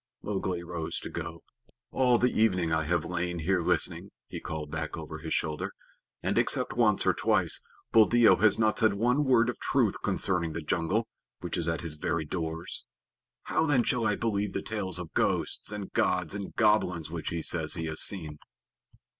[0.23, 1.43] Mowgli rose to go.
[1.91, 5.73] "All the evening I have lain here listening," he called back over his shoulder,
[6.23, 10.61] "and, except once or twice, Buldeo has not said one word of truth concerning the
[10.63, 11.07] jungle,
[11.41, 12.85] which is at his very doors.
[13.43, 17.43] How, then, shall I believe the tales of ghosts and gods and goblins which he
[17.43, 18.39] says he has seen?"